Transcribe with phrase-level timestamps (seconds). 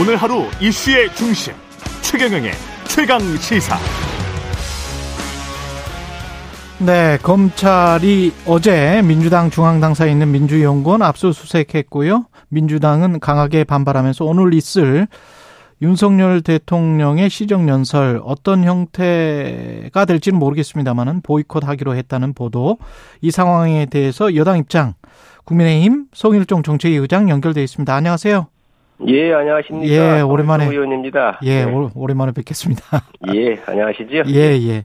[0.00, 1.52] 오늘 하루 이슈의 중심
[2.02, 2.52] 최경영의
[2.86, 3.76] 최강 시사.
[6.78, 12.26] 네, 검찰이 어제 민주당 중앙당사에 있는 민주연구원 압수수색했고요.
[12.48, 15.08] 민주당은 강하게 반발하면서 오늘 있을
[15.82, 22.78] 윤석열 대통령의 시정연설 어떤 형태가 될지는 모르겠습니다만은 보이콧하기로 했다는 보도
[23.20, 24.94] 이 상황에 대해서 여당 입장
[25.44, 27.92] 국민의힘 송일종 정책위 의장 연결돼 있습니다.
[27.92, 28.46] 안녕하세요.
[29.06, 30.18] 예, 안녕하십니까.
[30.18, 31.38] 예, 오랜만에 의원입니다.
[31.44, 31.72] 예, 네.
[31.72, 32.82] 오, 오랜만에 뵙겠습니다.
[33.34, 34.24] 예, 안녕하시죠?
[34.28, 34.84] 예, 예.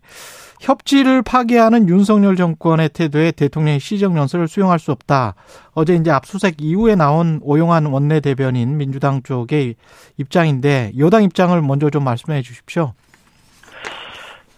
[0.61, 5.35] 협치를 파괴하는 윤석열 정권의 태도에 대통령의 시정연설을 수용할 수 없다.
[5.73, 9.75] 어제 이제 압수색 이후에 나온 오용환 원내대변인 민주당 쪽의
[10.17, 12.93] 입장인데 여당 입장을 먼저 좀 말씀해 주십시오.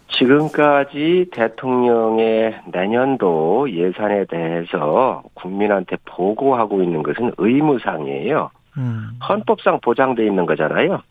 [0.08, 8.50] 지금까지 대통령의 내년도 예산에 대해서 국민한테 보고하고 있는 것은 의무상이에요.
[8.76, 9.18] 음.
[9.26, 11.02] 헌법상 보장돼 있는 거잖아요.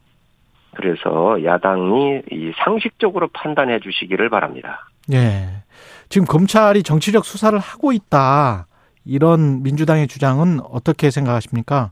[0.75, 4.87] 그래서 야당이 이 상식적으로 판단해 주시기를 바랍니다.
[5.13, 5.63] 예.
[6.09, 8.67] 지금 검찰이 정치적 수사를 하고 있다.
[9.05, 11.91] 이런 민주당의 주장은 어떻게 생각하십니까?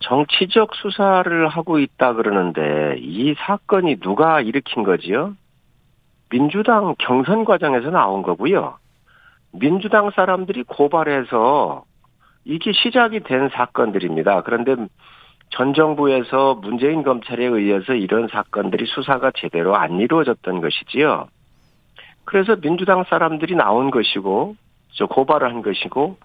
[0.00, 5.34] 정치적 수사를 하고 있다 그러는데 이 사건이 누가 일으킨 거지요?
[6.30, 8.78] 민주당 경선 과정에서 나온 거고요.
[9.52, 11.84] 민주당 사람들이 고발해서
[12.48, 14.40] 이게 시작이 된 사건들입니다.
[14.40, 14.74] 그런데
[15.50, 21.28] 전 정부에서 문재인 검찰에 의해서 이런 사건들이 수사가 제대로 안 이루어졌던 것이지요.
[22.24, 24.56] 그래서 민주당 사람들이 나온 것이고,
[24.92, 26.16] 저 고발을 한 것이고,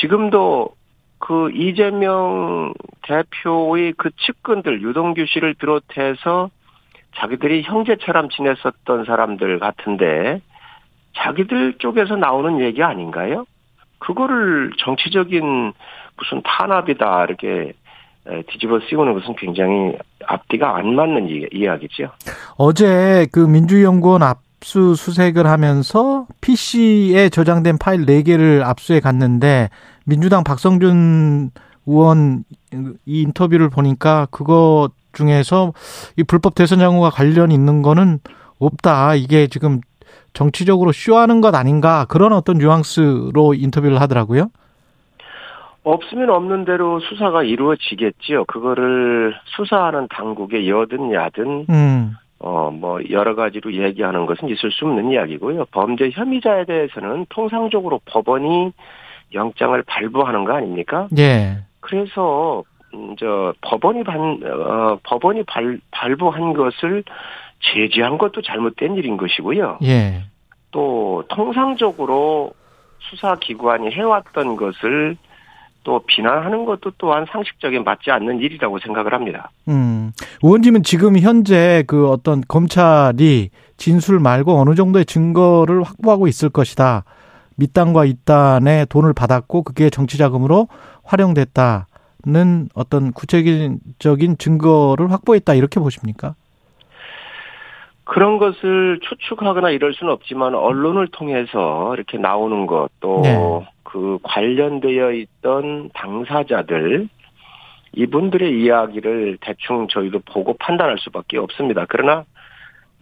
[0.00, 0.74] 지금도
[1.18, 6.48] 그 이재명 대표의 그 측근들, 유동규 씨를 비롯해서
[7.16, 10.40] 자기들이 형제처럼 지냈었던 사람들 같은데,
[11.16, 13.44] 자기들 쪽에서 나오는 얘기 아닌가요?
[14.06, 15.72] 그거를 정치적인
[16.16, 17.72] 무슨 탄압이다, 이렇게
[18.50, 19.96] 뒤집어 씌우는 것은 굉장히
[20.26, 22.10] 앞뒤가 안 맞는 이야기죠.
[22.56, 29.68] 어제 그 민주연구원 압수수색을 하면서 PC에 저장된 파일 4개를 압수해 갔는데
[30.06, 31.50] 민주당 박성준
[31.86, 32.44] 의원
[33.04, 35.72] 이 인터뷰를 보니까 그거 중에서
[36.16, 38.20] 이 불법 대선 장고가 관련 있는 거는
[38.58, 39.16] 없다.
[39.16, 39.80] 이게 지금
[40.34, 44.50] 정치적으로 쇼하는 것 아닌가 그런 어떤 뉘앙스로 인터뷰를 하더라고요.
[45.84, 48.44] 없으면 없는 대로 수사가 이루어지겠지요.
[48.46, 52.16] 그거를 수사하는 당국의 여든 야든 음.
[52.38, 55.66] 어뭐 여러 가지로 얘기하는 것은 있을 수 없는 이야기고요.
[55.70, 58.72] 범죄 혐의자에 대해서는 통상적으로 법원이
[59.34, 61.08] 영장을 발부하는 거 아닙니까?
[61.18, 61.58] 예.
[61.80, 67.04] 그래서 음, 저 법원이 반 어, 법원이 발, 발부한 것을
[67.72, 69.78] 제지한 것도 잘못된 일인 것이고요.
[69.84, 70.24] 예.
[70.70, 72.52] 또 통상적으로
[72.98, 75.16] 수사기관이 해왔던 것을
[75.84, 79.50] 또 비난하는 것도 또한 상식적인 맞지 않는 일이라고 생각을 합니다.
[79.68, 80.12] 음.
[80.42, 87.04] 의원님은 지금 현재 그 어떤 검찰이 진술 말고 어느 정도의 증거를 확보하고 있을 것이다.
[87.56, 90.68] 밑단과 이단에 돈을 받았고 그게 정치 자금으로
[91.04, 96.34] 활용됐다는 어떤 구체적인 증거를 확보했다 이렇게 보십니까?
[98.04, 104.18] 그런 것을 추측하거나 이럴 수는 없지만 언론을 통해서 이렇게 나오는 것 또그 네.
[104.22, 107.08] 관련되어 있던 당사자들
[107.92, 111.86] 이분들의 이야기를 대충 저희도 보고 판단할 수밖에 없습니다.
[111.88, 112.24] 그러나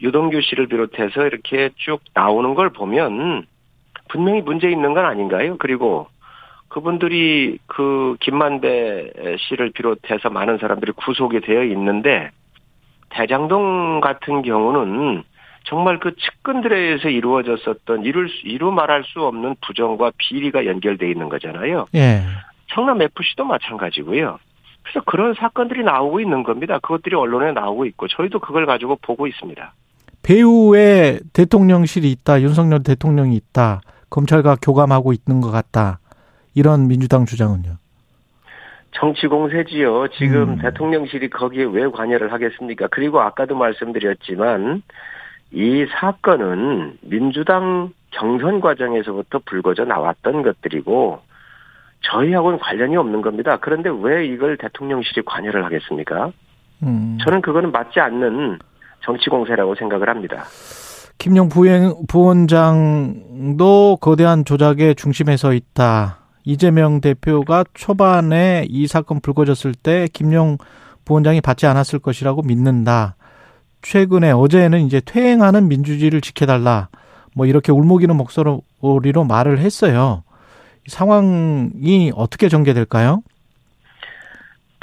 [0.00, 3.46] 유동규 씨를 비롯해서 이렇게 쭉 나오는 걸 보면
[4.08, 5.56] 분명히 문제 있는 건 아닌가요?
[5.58, 6.08] 그리고
[6.68, 12.30] 그분들이 그 김만배 씨를 비롯해서 많은 사람들이 구속이 되어 있는데
[13.12, 15.24] 대장동 같은 경우는
[15.64, 21.28] 정말 그 측근들에 의해서 이루어졌었던 이룰 수, 이루 말할 수 없는 부정과 비리가 연결돼 있는
[21.28, 21.86] 거잖아요.
[21.94, 22.22] 예.
[22.74, 24.38] 성남 FC도 마찬가지고요.
[24.82, 26.78] 그래서 그런 사건들이 나오고 있는 겁니다.
[26.80, 29.72] 그것들이 언론에 나오고 있고 저희도 그걸 가지고 보고 있습니다.
[30.22, 32.42] 배후에 대통령실이 있다.
[32.42, 33.80] 윤석열 대통령이 있다.
[34.10, 36.00] 검찰과 교감하고 있는 것 같다.
[36.54, 37.76] 이런 민주당 주장은요.
[38.92, 40.08] 정치 공세지요.
[40.18, 40.58] 지금 음.
[40.58, 42.88] 대통령실이 거기에 왜 관여를 하겠습니까?
[42.90, 44.82] 그리고 아까도 말씀드렸지만
[45.50, 51.20] 이 사건은 민주당 경선 과정에서부터 불거져 나왔던 것들이고
[52.02, 53.58] 저희하고는 관련이 없는 겁니다.
[53.60, 56.32] 그런데 왜 이걸 대통령실이 관여를 하겠습니까?
[56.82, 57.18] 음.
[57.24, 58.58] 저는 그거는 맞지 않는
[59.04, 60.44] 정치 공세라고 생각을 합니다.
[61.18, 66.21] 김용 부행, 부원장도 거대한 조작의 중심에 서 있다.
[66.44, 70.58] 이재명 대표가 초반에 이 사건 불거졌을 때 김용
[71.04, 73.16] 부원장이 받지 않았을 것이라고 믿는다.
[73.82, 76.88] 최근에 어제는 이제 퇴행하는 민주주의를 지켜달라.
[77.34, 80.22] 뭐 이렇게 울먹이는 목소리로 말을 했어요.
[80.86, 83.22] 상황이 어떻게 전개될까요?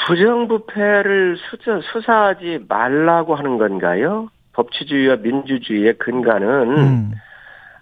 [0.07, 4.29] 부정부패를 수사, 수사하지 말라고 하는 건가요?
[4.53, 7.11] 법치주의와 민주주의의 근간은 음.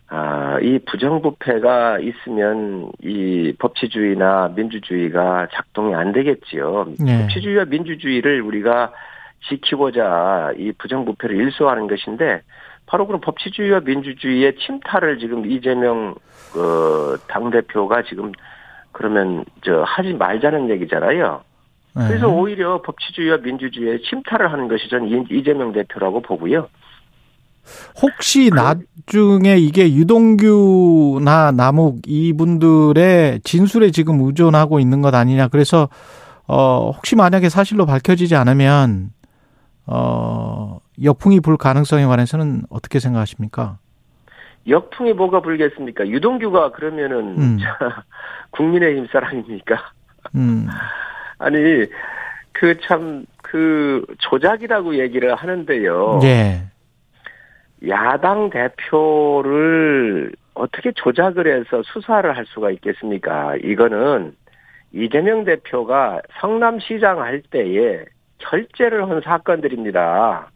[0.09, 6.87] 아, 이 부정부패가 있으면 이 법치주의나 민주주의가 작동이 안 되겠지요.
[6.99, 7.21] 네.
[7.23, 8.93] 법치주의와 민주주의를 우리가
[9.49, 12.41] 지키고자 이 부정부패를 일소하는 것인데
[12.85, 16.15] 바로 그런 법치주의와 민주주의의 침탈을 지금 이재명
[16.55, 18.31] 어, 당 대표가 지금
[18.93, 21.41] 그러면 저 하지 말자는 얘기잖아요.
[21.97, 22.07] 네.
[22.07, 26.69] 그래서 오히려 법치주의와 민주주의에 침탈을 하는 것이 전 이- 이재명 대표라고 보고요.
[28.01, 35.47] 혹시 나중에 이게 유동규나 남욱 이분들의 진술에 지금 의존하고 있는 것 아니냐.
[35.47, 35.89] 그래서
[36.47, 39.09] 어 혹시 만약에 사실로 밝혀지지 않으면
[39.85, 43.77] 어 역풍이 불 가능성에 관해서는 어떻게 생각하십니까?
[44.67, 46.07] 역풍이 뭐가 불겠습니까?
[46.07, 47.57] 유동규가 그러면은 음.
[47.59, 48.03] 자,
[48.51, 49.77] 국민의힘 사람입니까?
[50.35, 50.67] 음.
[51.39, 51.85] 아니
[52.53, 56.19] 그참그 조작이라고 얘기를 하는데요.
[56.23, 56.63] 예.
[57.85, 63.55] 야당 대표를 어떻게 조작을 해서 수사를 할 수가 있겠습니까?
[63.57, 64.35] 이거는
[64.91, 68.03] 이재명 대표가 성남시장 할 때에
[68.39, 70.49] 결재를 한 사건들입니다.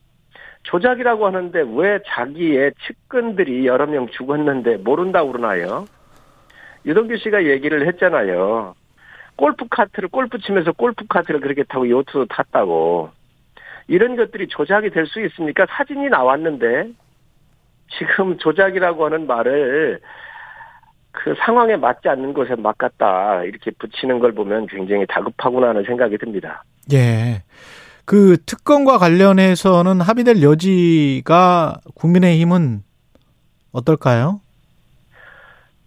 [0.63, 5.85] 조작이라고 하는데 왜 자기의 측근들이 여러 명 죽었는데 모른다고 그러나요?
[6.85, 8.73] 유동규 씨가 얘기를 했잖아요.
[9.35, 13.09] 골프 카트를 골프 치면서 골프 카트를 그렇게 타고 요트도 탔다고.
[13.87, 15.65] 이런 것들이 조작이 될 수 있습니까?
[15.69, 16.91] 사진이 나왔는데
[17.97, 19.99] 지금 조작이라고 하는 말을
[21.11, 26.63] 그 상황에 맞지 않는 것에 맞갔다 이렇게 붙이는 걸 보면 굉장히 다급하구나 하는 생각이 듭니다.
[26.93, 27.43] 예.
[28.05, 32.83] 그 특검과 관련해서는 합의될 여지가 국민의힘은
[33.71, 34.41] 어떨까요?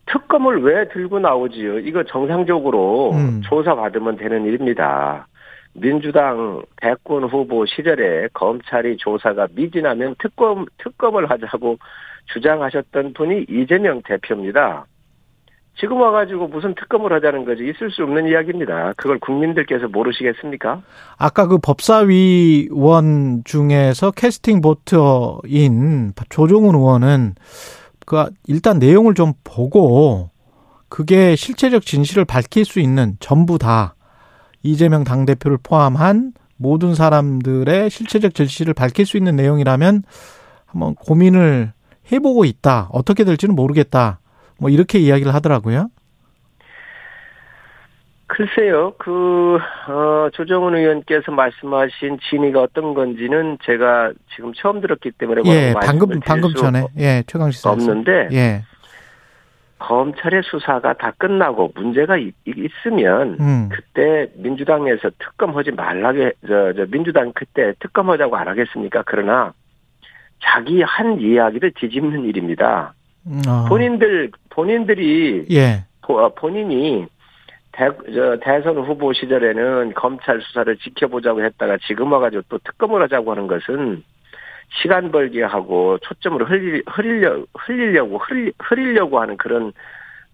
[0.06, 1.80] 특검을 왜 들고 나오지요?
[1.80, 3.42] 이거 정상적으로 음.
[3.44, 5.26] 조사받으면 되는 일입니다.
[5.74, 11.78] 민주당 대권 후보 시절에 검찰이 조사가 미진하면 특검, 특검을 하자고
[12.32, 14.86] 주장하셨던 분이 이재명 대표입니다.
[15.76, 18.92] 지금 와가지고 무슨 특검을 하자는 거지 있을 수 없는 이야기입니다.
[18.96, 20.82] 그걸 국민들께서 모르시겠습니까?
[21.18, 27.34] 아까 그 법사위원 중에서 캐스팅 보트인 조종훈 의원은
[28.06, 30.30] 그 일단 내용을 좀 보고
[30.88, 33.96] 그게 실체적 진실을 밝힐 수 있는 전부 다
[34.64, 40.02] 이재명 당대표를 포함한 모든 사람들의 실체적 진실을 밝힐 수 있는 내용이라면
[40.66, 41.72] 한번 고민을
[42.10, 42.88] 해보고 있다.
[42.90, 44.18] 어떻게 될지는 모르겠다.
[44.58, 45.90] 뭐 이렇게 이야기를 하더라고요.
[48.26, 49.58] 글쎄요, 그,
[49.88, 56.50] 어, 조정훈 의원께서 말씀하신 진위가 어떤 건지는 제가 지금 처음 들었기 때문에 예, 방금 방금
[56.50, 58.62] 수 전에 예 최강 시사 없는데 예,
[59.86, 62.34] 검찰의 수사가 다 끝나고 문제가 있,
[62.86, 69.02] 으면 음, 그때 민주당에서 특검하지 말라게 저, 저 민주당 그때 특검하자고 안 하겠습니까?
[69.04, 69.52] 그러나
[70.42, 72.94] 자기 한 이야기를 뒤집는 일입니다.
[73.26, 73.66] 음, 어.
[73.68, 77.06] 본인들 본인들이 예, 보- 어, 본인이
[77.72, 83.46] 대, 저, 대선 후보 시절에는 검찰 수사를 지켜보자고 했다가 지금 와가지고 또 특검을 하자고 하는
[83.48, 84.02] 것은
[84.82, 89.72] 시간 벌기 하고 초점을 흘리, 흘리려, 흘리려고, 흘리, 흐리려고 하는 그런,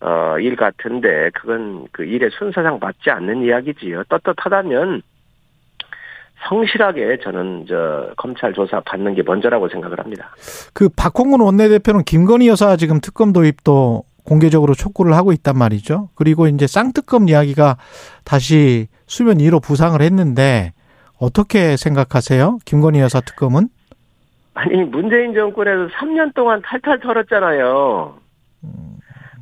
[0.01, 4.05] 어, 일 같은데, 그건 그 일의 순서상 맞지 않는 이야기지요.
[4.09, 5.03] 떳떳하다면,
[6.49, 10.31] 성실하게 저는 저 검찰 조사 받는 게 먼저라고 생각을 합니다.
[10.73, 16.09] 그 박홍근 원내대표는 김건희 여사 지금 특검 도입도 공개적으로 촉구를 하고 있단 말이죠.
[16.15, 17.77] 그리고 이제 쌍특검 이야기가
[18.25, 20.73] 다시 수면 위로 부상을 했는데
[21.19, 22.59] 어떻게 생각하세요?
[22.65, 23.69] 김건희 여사 특검은?
[24.60, 28.14] 아니 문재인 정권에서 3년 동안 탈탈 털었잖아요.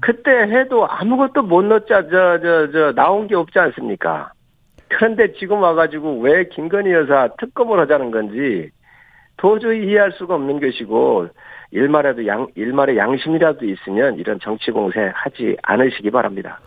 [0.00, 4.30] 그때 해도 아무것도 못 넣자 저 저 저 나온 게 없지 않습니까?
[4.88, 8.70] 그런데 지금 와가지고 왜 김건희 여사 특검을 하자는 건지
[9.36, 11.28] 도저히 이해할 수가 없는 것이고
[11.72, 16.60] 일말에도 양 일말의 양심이라도 있으면 이런 정치 공세 하지 않으시기 바랍니다.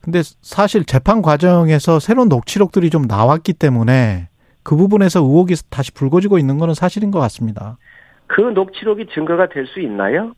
[0.00, 4.28] 근데 사실 재판 과정에서 새로운 녹취록들이 좀 나왔기 때문에
[4.62, 7.76] 그 부분에서 의혹이 다시 불거지고 있는 거는 사실인 것 같습니다.
[8.26, 10.32] 그 녹취록이 증거가 될 수 있나요?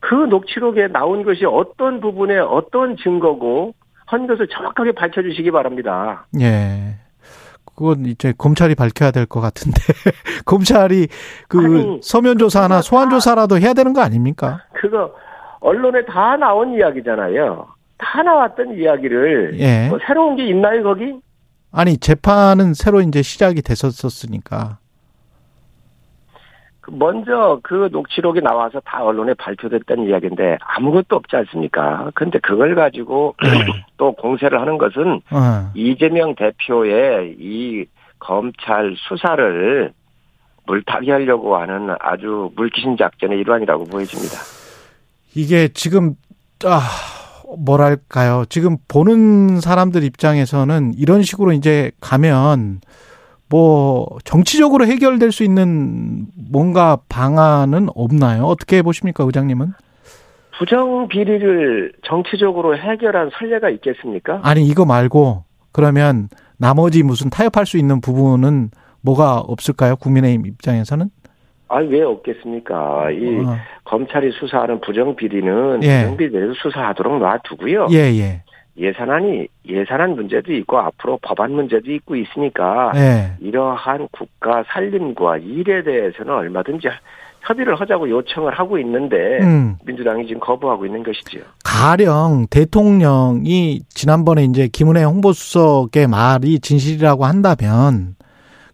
[0.00, 3.74] 그 녹취록에 나온 것이 어떤 부분에 어떤 증거고
[4.06, 6.26] 한 것을 정확하게 밝혀주시기 바랍니다.
[6.40, 6.94] 예.
[7.74, 9.76] 그건 이제 검찰이 밝혀야 될 것 같은데
[10.46, 11.08] 검찰이
[11.48, 14.62] 그 아니, 서면 조사나 소환 다- 조사라도 해야 되는 거 아닙니까?
[14.72, 15.14] 그거
[15.60, 17.68] 언론에 다 나온 이야기잖아요.
[17.98, 19.88] 다 나왔던 이야기를 예.
[19.88, 21.14] 뭐 새로운 게 있나요 거기?
[21.70, 24.78] 아니 재판은 새로 이제 시작이 됐었으니까.
[26.90, 32.10] 먼저 그 녹취록이 나와서 다 언론에 발표됐다는 이야기인데 아무것도 없지 않습니까?
[32.14, 33.50] 근데 그걸 가지고 네.
[33.96, 35.70] 또 공세를 하는 것은 어.
[35.74, 37.84] 이재명 대표의 이
[38.18, 39.92] 검찰 수사를
[40.66, 44.36] 물타기 하려고 하는 아주 물귀신 작전의 일환이라고 보여집니다.
[45.34, 46.14] 이게 지금
[46.64, 46.80] 아
[47.56, 48.44] 뭐랄까요?
[48.48, 52.80] 지금 보는 사람들 입장에서는 이런 식으로 이제 가면
[53.50, 58.44] 뭐 정치적으로 해결될 수 있는 뭔가 방안은 없나요?
[58.44, 59.72] 어떻게 보십니까, 의장님은?
[60.58, 64.40] 부정 비리를 정치적으로 해결한 선례가 있겠습니까?
[64.42, 69.96] 아니 이거 말고 그러면 나머지 무슨 타협할 수 있는 부분은 뭐가 없을까요?
[69.96, 71.10] 국민의힘 입장에서는?
[71.68, 73.10] 아니 왜 없겠습니까?
[73.12, 76.00] 이 어, 검찰이 수사하는 부정 비리는 예.
[76.02, 77.88] 부정 비리를 수사하도록 놔두고요.
[77.92, 78.42] 예, 예.
[78.78, 83.32] 예산안이 예산안 문제도 있고 앞으로 법안 문제도 있고 있으니까 예.
[83.40, 86.88] 이러한 국가 살림과 일에 대해서는 얼마든지
[87.40, 89.76] 협의를 하자고 요청을 하고 있는데 음.
[89.84, 91.42] 민주당이 지금 거부하고 있는 것이지요.
[91.64, 98.16] 가령 대통령이 지난번에 이제 김은혜 홍보수석의 말이 진실이라고 한다면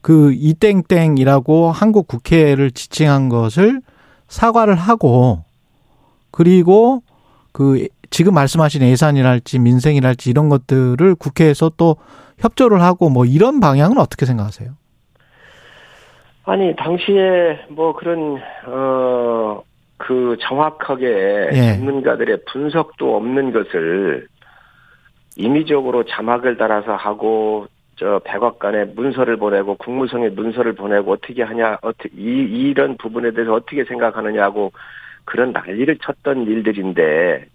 [0.03, 3.81] 그 이땡땡이라고 한국 국회를 지칭한 것을
[4.29, 5.45] 사과를 하고
[6.31, 7.03] 그리고
[7.53, 11.97] 그 지금 말씀하신 예산이랄지 민생이랄지 이런 것들을 국회에서 또
[12.39, 14.71] 협조를 하고 뭐 이런 방향은 어떻게 생각하세요?
[16.45, 19.63] 아니 당시에 뭐 그런 어
[19.97, 21.77] 그 정확하게 예.
[21.77, 24.27] 전문가들의 분석도 없는 것을
[25.37, 27.67] 임의적으로 자막을 달아서 하고
[27.97, 33.85] 저 백악관에 문서를 보내고 국무성에 문서를 보내고 어떻게 하냐 어떻게 이 이런 부분에 대해서 어떻게
[33.85, 34.73] 생각하느냐고
[35.25, 37.47] 그런 난리를 쳤던 일들인데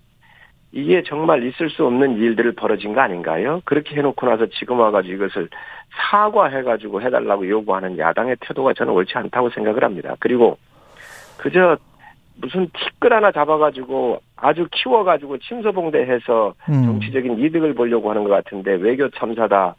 [0.71, 3.61] 이게 정말 있을 수 없는 일들을 벌어진 거 아닌가요?
[3.65, 5.49] 그렇게 해놓고 나서 지금 와가지고 이것을
[6.11, 10.15] 사과해가지고 해달라고 요구하는 야당의 태도가 저는 옳지 않다고 생각을 합니다.
[10.19, 10.57] 그리고
[11.37, 11.77] 그저
[12.35, 16.83] 무슨 티끌 하나 잡아가지고 아주 키워가지고 침소봉대해서 음.
[16.85, 19.75] 정치적인 이득을 보려고 하는 것 같은데 외교 참사다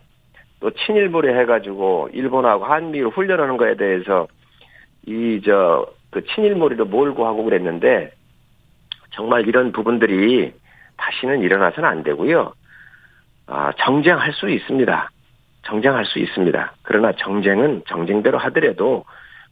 [0.59, 4.27] 또 친일부를 해가지고 일본하고 한미를 훈련하는 거에 대해서
[5.07, 8.11] 이 저 그 친일몰이를 몰고 하고 그랬는데
[9.11, 10.53] 정말 이런 부분들이
[11.01, 12.53] 다시는 일어나서는 안 되고요.
[13.47, 15.11] 아 정쟁할 수 있습니다.
[15.63, 16.73] 정쟁할 수 있습니다.
[16.83, 19.05] 그러나 정쟁은 정쟁대로 하더라도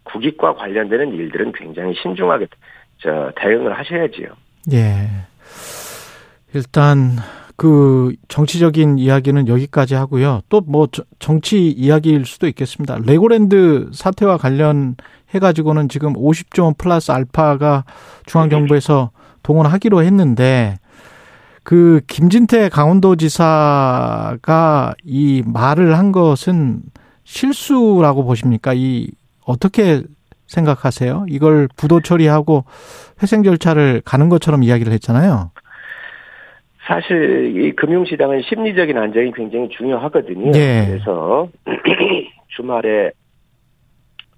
[0.04, 2.46] 국익과 관련되는 일들은 굉장히 신중하게
[2.98, 4.28] 저 대응을 하셔야지요.
[4.72, 5.08] 예.
[6.54, 7.16] 일단
[7.56, 10.40] 그 정치적인 이야기는 여기까지 하고요.
[10.48, 10.86] 또 뭐
[11.18, 12.98] 정치 이야기일 수도 있겠습니다.
[13.04, 14.94] 레고랜드 사태와 관련해
[15.40, 17.84] 가지고는 지금 50조 원 플러스 알파가
[18.26, 19.10] 중앙정부에서
[19.42, 20.76] 동원하기로 했는데
[21.68, 23.34] 그 김진태 강원도지사가
[25.04, 26.80] 이 말을 한 것은
[27.24, 28.72] 실수라고 보십니까?
[28.74, 29.10] 이
[29.44, 30.00] 어떻게
[30.46, 31.26] 생각하세요?
[31.28, 32.64] 이걸 부도 처리하고
[33.22, 35.50] 회생 절차를 가는 것처럼 이야기를 했잖아요.
[36.86, 40.52] 사실 이 금융시장은 심리적인 안정이 굉장히 중요하거든요.
[40.54, 40.86] 예.
[40.88, 41.50] 그래서
[42.56, 43.10] 주말에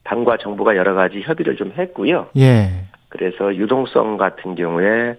[0.03, 2.27] 당과 정부가 여러 가지 협의를 좀 했고요.
[2.39, 2.87] 예.
[3.09, 5.15] 그래서 유동성 같은 경우에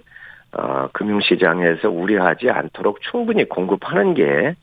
[0.54, 4.56] 어, 금융시장에서 우려하지 않도록 충분히 공급하는 게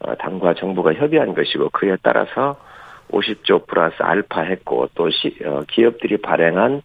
[0.00, 2.56] 어, 당과 정부가 협의한 것이고 그에 따라서
[3.10, 6.82] 50조 플러스 알파 했고 또 시, 어, 기업들이 발행한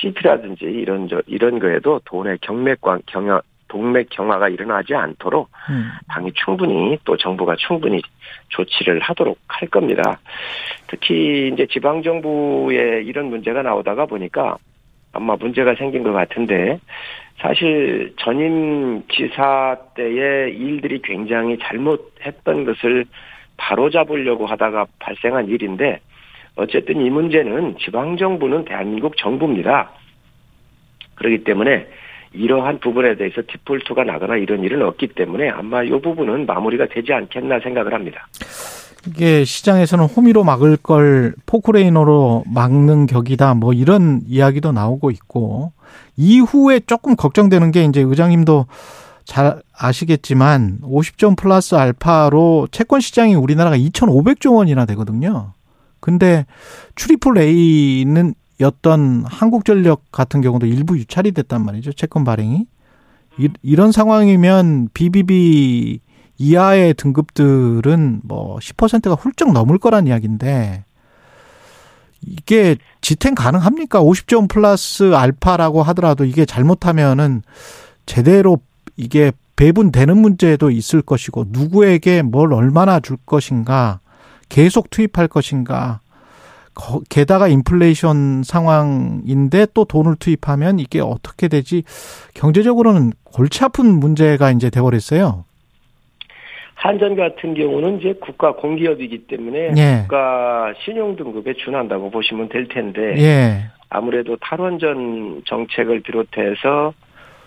[0.00, 5.90] CP라든지 이런 저 이런 거에도 돈의 경맥 관 경화 동맥 경화가 일어나지 않도록 음.
[6.08, 8.00] 당이 충분히 또 정부가 충분히
[8.48, 10.20] 조치를 하도록 할 겁니다.
[10.86, 14.56] 특히 이제 지방 정부에 이런 문제가 나오다가 보니까
[15.12, 16.78] 아마 문제가 생긴 것 같은데
[17.40, 23.04] 사실 전임 지사 때의 일들이 굉장히 잘못했던 것을
[23.56, 26.00] 바로 잡으려고 하다가 발생한 일인데
[26.56, 29.90] 어쨌든 이 문제는 지방 정부는 대한민국 정부입니다.
[31.16, 31.86] 그렇기 때문에
[32.36, 37.60] 이러한 부분에 대해서 디폴트가 나거나 이런 일은 없기 때문에 아마 이 부분은 마무리가 되지 않겠나
[37.60, 38.28] 생각을 합니다.
[39.06, 43.54] 이게 시장에서는 호미로 막을 걸 포크레이너로 막는 격이다.
[43.54, 45.72] 뭐 이런 이야기도 나오고 있고
[46.16, 48.66] 이후에 조금 걱정되는 게 이제 의장님도
[49.24, 55.52] 잘 아시겠지만 50조 플러스 알파로 채권 시장이 우리나라가 2,500조 원이나 되거든요.
[56.00, 56.46] 근데
[56.94, 61.92] triple A였던 한국전력 같은 경우도 일부 유찰이 됐단 말이죠.
[61.92, 62.66] 채권 발행이.
[63.38, 66.00] 이, 이런 상황이면 BBB
[66.38, 70.84] 이하의 등급들은 뭐 10%가 훌쩍 넘을 거란 이야기인데
[72.22, 74.02] 이게 지탱 가능합니까?
[74.02, 77.42] 50점 플러스 알파라고 하더라도 이게 잘못하면은
[78.04, 78.58] 제대로
[78.96, 84.00] 이게 배분되는 문제도 있을 것이고 누구에게 뭘 얼마나 줄 것인가
[84.48, 86.00] 계속 투입할 것인가
[87.08, 91.82] 게다가 인플레이션 상황인데 또 돈을 투입하면 이게 어떻게 되지?
[92.34, 95.44] 경제적으로는 골치 아픈 문제가 이제 돼버렸어요.
[96.74, 100.00] 한전 같은 경우는 이제 국가 공기업이기 때문에 예.
[100.02, 103.70] 국가 신용 등급에 준한다고 보시면 될 텐데 예.
[103.88, 106.92] 아무래도 탈원전 정책을 비롯해서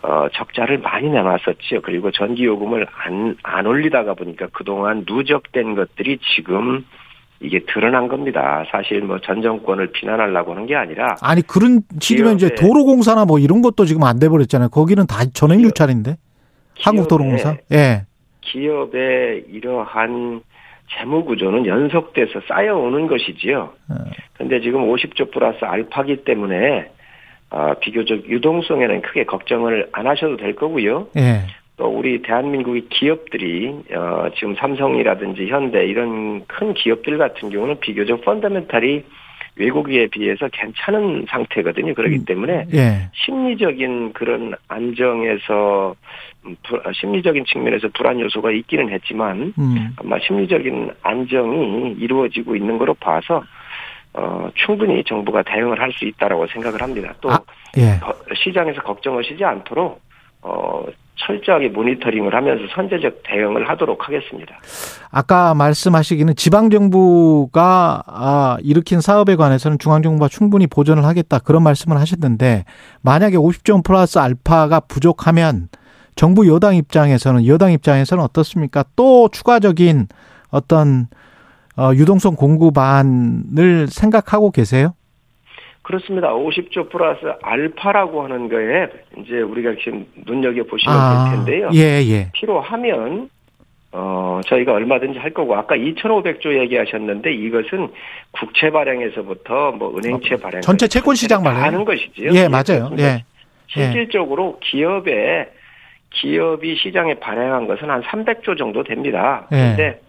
[0.01, 1.81] 어, 적자를 많이 내놨었지요.
[1.83, 6.85] 그리고 전기요금을 안, 안 올리다가 보니까 그동안 누적된 것들이 지금
[7.41, 8.63] 이게 드러난 겁니다.
[8.71, 13.61] 사실 뭐 전 정권을 비난하려고 하는 게 아니라 아니 그런 식이면 이제 도로공사나 뭐 이런
[13.61, 14.69] 것도 지금 안 돼 버렸잖아요.
[14.69, 16.15] 거기는 다 전액 유찰인데.
[16.81, 17.57] 한국도로공사.
[17.73, 18.03] 예.
[18.41, 20.41] 기업의 이러한
[20.97, 23.73] 재무 구조는 연속돼서 쌓여오는 것이지요.
[23.89, 23.93] 어.
[24.37, 26.89] 근데 지금 50조 플러스 알파기 때문에
[27.51, 31.07] 어, 비교적 유동성에는 크게 걱정을 안 하셔도 될 거고요.
[31.17, 31.41] 예.
[31.99, 39.03] 또 우리 대한민국의 기업들이 어, 지금 삼성이라든지 현대 이런 큰 기업들 같은 경우는 비교적 펀더멘탈이
[39.57, 41.93] 외국에 비해서 괜찮은 상태거든요.
[41.93, 42.25] 그렇기 음.
[42.25, 43.09] 때문에 예.
[43.13, 45.95] 심리적인 그런 안정에서
[46.45, 49.89] 음, 불- 심리적인 측면에서 불안 요소가 있기는 했지만 음.
[49.97, 53.43] 아마 심리적인 안정이 이루어지고 있는 거로 봐서
[54.13, 57.13] 어, 충분히 정부가 대응을 할 수 있다라고 생각을 합니다.
[57.19, 57.39] 또 아,
[57.77, 57.99] 예.
[57.99, 59.99] 거- 시장에서 걱정하시지 않도록
[60.41, 60.85] 어,
[61.19, 64.55] 철저하게 모니터링을 하면서 선제적 대응을 하도록 하겠습니다.
[65.11, 71.97] 아까 말씀하시기는 지방 정부가 아, 일으킨 사업에 관해서는 중앙 정부가 충분히 보전을 하겠다 그런 말씀을
[71.97, 72.65] 하셨는데
[73.01, 75.67] 만약에 50조 플러스 알파가 부족하면
[76.15, 78.83] 정부 여당 입장에서는 여당 입장에서는 어떻습니까?
[78.95, 80.07] 또 추가적인
[80.51, 81.07] 어떤
[81.77, 84.93] 어, 유동성 공급안을 생각하고 계세요?
[85.89, 86.31] 그렇습니다.
[86.35, 91.69] 50조 플러스 알파라고 하는 거에 이제 우리가 지금 눈여겨 보시면 아, 될 텐데요.
[91.73, 92.29] 예, 예.
[92.31, 93.27] 필요하면
[93.91, 97.89] 어 저희가 얼마든지 할 거고 아까 2,500조 얘기하셨는데 이것은
[98.29, 101.65] 국채 발행에서부터 뭐 은행채 발행 전체 채권 시장 말이에요.
[101.65, 102.33] 하는 것이지요.
[102.33, 102.89] 예, 맞아요.
[102.91, 103.03] 그렇습니다.
[103.07, 103.23] 예.
[103.65, 105.49] 실질적으로 기업에
[106.11, 109.47] 기업이 시장에 발행한 것은 한 300조 정도 됩니다.
[109.51, 109.55] 예.
[109.55, 110.01] 그런데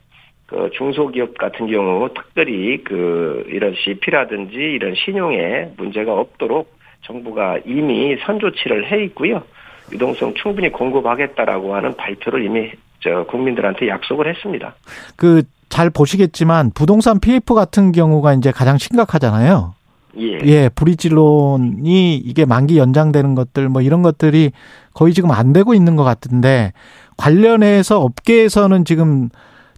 [0.51, 8.91] 그 중소기업 같은 경우 특별히 그 이런 CP라든지 이런 신용에 문제가 없도록 정부가 이미 선조치를
[8.93, 9.43] 해 있고요.
[9.93, 14.75] 유동성 충분히 공급하겠다라고 하는 발표를 이미 저 국민들한테 약속을 했습니다.
[15.17, 19.75] 그 잘 보시겠지만 부동산 PF 같은 경우가 이제 가장 심각하잖아요.
[20.19, 20.41] 예.
[20.45, 24.51] 예, 브리지론이 이게 만기 연장되는 것들 뭐 이런 것들이
[24.93, 26.73] 거의 지금 안 되고 있는 것 같은데
[27.17, 29.29] 관련해서 업계에서는 지금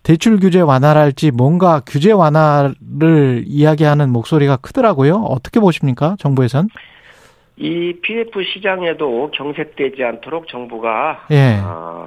[0.03, 5.15] 대출 규제 완화랄지 뭔가 규제 완화를 이야기하는 목소리가 크더라고요.
[5.15, 6.17] 어떻게 보십니까?
[6.19, 6.69] 정부에선?
[7.57, 11.59] 이 PF 시장에도 경색되지 않도록 정부가 예.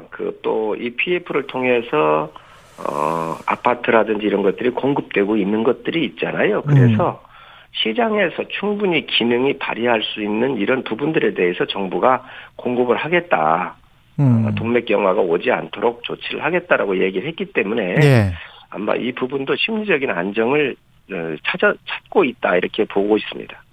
[0.10, 2.32] 그또이 PF를 통해서
[2.78, 6.64] 어 아파트라든지 이런 것들이 공급되고 있는 것들이 있잖아요.
[6.64, 7.24] 그래서
[7.72, 12.24] 시장에서 충분히 기능이 발휘할 수 있는 이런 부분들에 대해서 정부가
[12.58, 13.76] 공급을 하겠다.
[14.20, 14.46] 음.
[14.46, 18.34] 어, 동맥 경화가 오지 않도록 조치를 하겠다라고 얘기를 했기 때문에 예.
[18.70, 20.76] 아마 이 부분도 심리적인 안정을
[21.12, 23.64] 어, 찾아 찾고 있다 이렇게 보고 있습니다.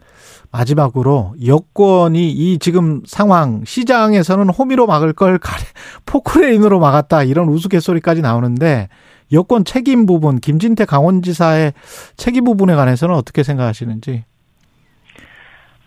[0.52, 5.38] 마지막으로 여권이 이 지금 상황 시장에서는 호미로 막을 걸
[6.07, 8.88] 포크레인으로 막았다 이런 우스갯소리까지 나오는데
[9.33, 11.72] 여권 책임 부분 김진태 강원지사의
[12.16, 14.24] 책임 부분에 관해서는 어떻게 생각하시는지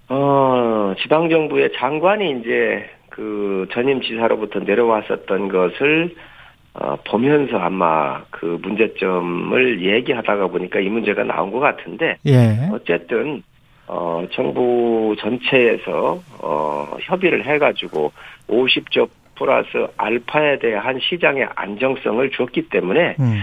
[0.10, 6.14] 어, 지방 정부의 장관이 이제 그 전임 지사로부터 내려왔었던 것을
[6.74, 12.68] 어, 보면서 아마 그 문제점을 얘기하다가 보니까 이 문제가 나온 것 같은데 예.
[12.74, 13.42] 어쨌든
[13.88, 18.12] 어, 정부 전체에서 어, 협의를 해가지고
[18.50, 23.40] 50조 플러스 알파에 대한 시장의 안정성을 줬기 때문에 음,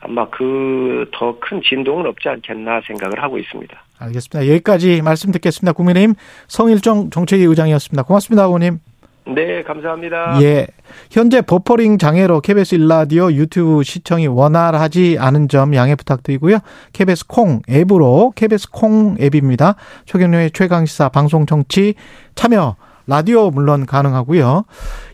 [0.00, 3.76] 아마 그 더 큰 진동은 없지 않겠나 생각을 하고 있습니다.
[3.98, 4.48] 알겠습니다.
[4.52, 5.72] 여기까지 말씀 듣겠습니다.
[5.72, 6.14] 국민의힘
[6.48, 8.02] 성일정 정책위 의장이었습니다.
[8.04, 8.78] 고맙습니다 의원님
[9.26, 10.40] 네, 감사합니다.
[10.42, 10.68] 예.
[11.10, 16.58] 현재 버퍼링 장애로 KBS 일라디오 유튜브 시청이 원활하지 않은 점 양해 부탁드리고요.
[16.92, 19.74] KBS 콩 앱으로 KBS 콩 앱입니다.
[20.04, 21.94] 최경련의 최강 시사 방송 정치
[22.36, 22.76] 참여
[23.08, 24.64] 라디오 물론 가능하고요.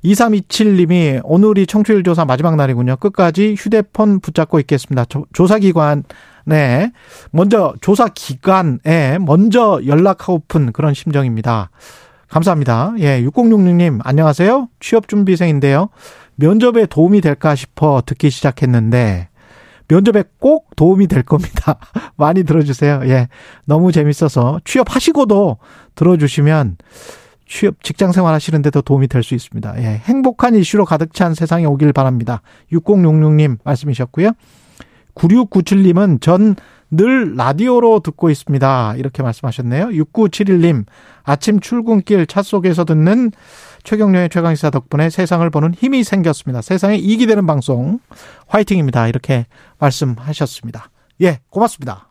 [0.04, 2.96] 2327님이 오늘이 청취율 조사 마지막 날이군요.
[2.96, 5.04] 끝까지 휴대폰 붙잡고 있겠습니다.
[5.06, 6.92] 조, 조사기관에
[7.30, 11.70] 먼저 조사 기관에 먼저 연락하고픈 그런 심정입니다.
[12.32, 12.94] 감사합니다.
[12.98, 14.68] 예, 6066님, 안녕하세요.
[14.80, 15.90] 취업준비생인데요.
[16.36, 19.28] 면접에 도움이 될까 싶어 듣기 시작했는데,
[19.88, 21.76] 면접에 꼭 도움이 될 겁니다.
[22.16, 23.02] 많이 들어주세요.
[23.04, 23.28] 예,
[23.66, 25.58] 너무 재밌어서 취업하시고도
[25.94, 26.78] 들어주시면
[27.46, 29.74] 취업, 직장 생활 하시는데도 도움이 될 수 있습니다.
[29.82, 32.40] 예, 행복한 이슈로 가득 찬 세상에 오길 바랍니다.
[32.72, 34.30] 6066님 말씀이셨고요.
[35.14, 36.56] 9697님은 전
[36.92, 38.96] 늘 라디오로 듣고 있습니다.
[38.98, 39.86] 이렇게 말씀하셨네요.
[39.86, 40.84] 6971님,
[41.22, 43.32] 아침 출근길 차 속에서 듣는
[43.82, 46.60] 최경련의 최강시사 덕분에 세상을 보는 힘이 생겼습니다.
[46.60, 47.98] 세상에 이익이 되는 방송,
[48.46, 49.08] 화이팅입니다.
[49.08, 49.46] 이렇게
[49.78, 50.90] 말씀하셨습니다.
[51.22, 52.10] 예, 고맙습니다.